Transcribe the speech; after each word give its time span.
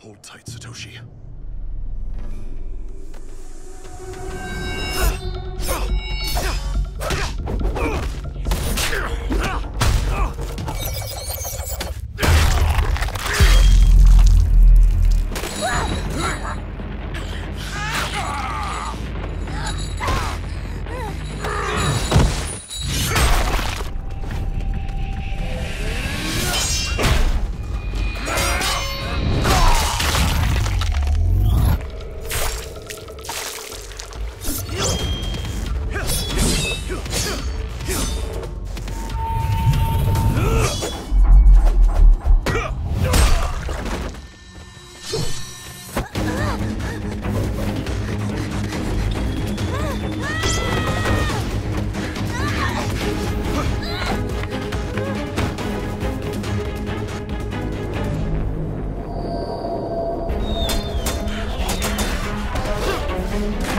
Hold 0.00 0.22
tight, 0.22 0.46
Satoshi. 0.46 1.19
Bye. 63.40 63.69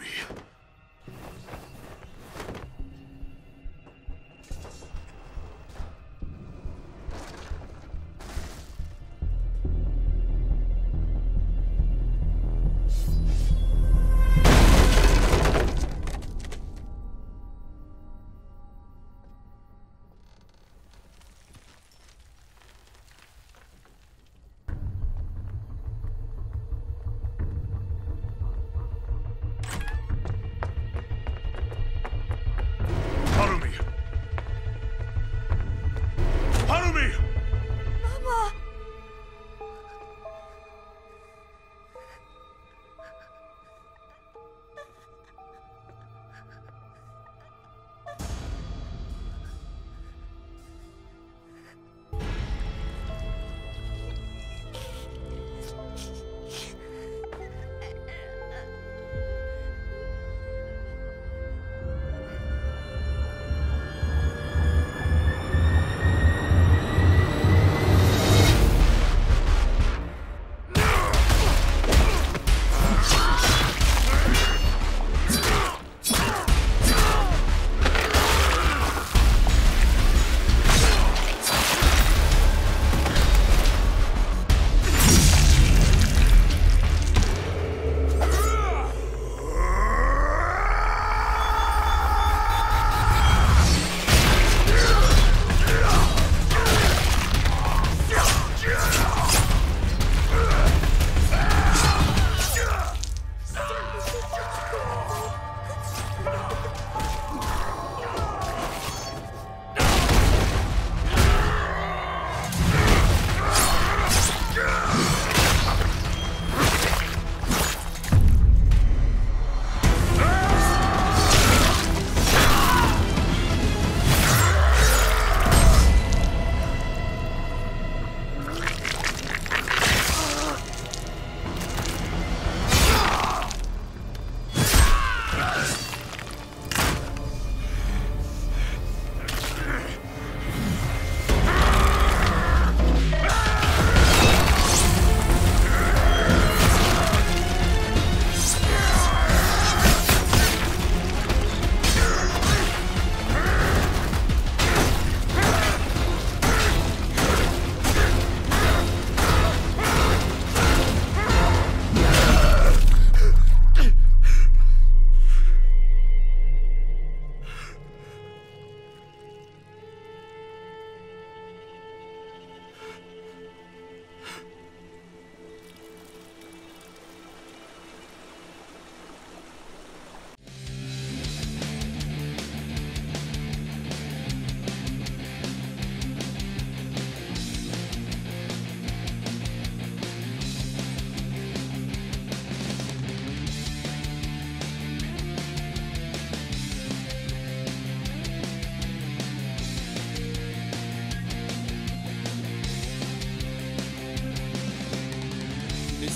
me. 0.00 0.06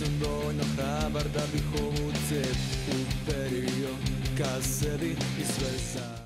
Nisam 0.00 0.18
dovoljno 0.20 0.64
hrabar 0.76 1.24
da 1.34 1.42
bih 1.52 1.62
ovu 1.82 2.12
cep 2.28 2.56
uperio. 3.00 3.88
Ka 4.38 4.62
sebi 4.62 5.16
i 5.40 5.44
sve 5.44 5.70
za 5.94 6.08